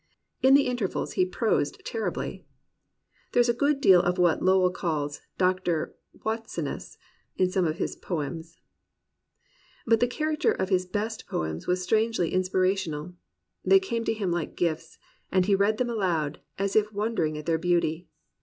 In 0.41 0.55
the 0.55 0.65
intervals 0.65 1.13
he 1.13 1.27
prosed 1.27 1.85
ter 1.85 2.09
ribly. 2.09 2.43
There 3.33 3.39
is 3.39 3.49
a 3.49 3.53
good 3.53 3.79
deal 3.79 4.01
of 4.01 4.17
what 4.17 4.41
Lowell 4.41 4.71
calls 4.71 5.21
"Dr. 5.37 5.93
Wattsiness," 6.25 6.97
in 7.35 7.51
some 7.51 7.65
of 7.67 7.77
his 7.77 7.95
poems. 7.95 8.57
But 9.85 9.99
the 9.99 10.07
character 10.07 10.51
of 10.53 10.69
his 10.69 10.87
best 10.87 11.27
poems 11.27 11.67
was 11.67 11.83
strangely 11.83 12.33
inspirational. 12.33 13.13
They 13.63 13.79
came 13.79 14.03
to 14.05 14.13
him 14.15 14.31
like 14.31 14.55
gifts, 14.55 14.97
and 15.31 15.45
he 15.45 15.53
read 15.53 15.77
them 15.77 15.91
aloud 15.91 16.39
as 16.57 16.75
if 16.75 16.91
wondering 16.91 17.37
at 17.37 17.45
their 17.45 17.59
beauty. 17.59 18.07